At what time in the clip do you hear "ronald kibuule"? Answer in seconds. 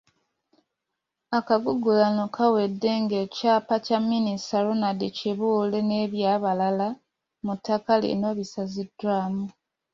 4.67-5.79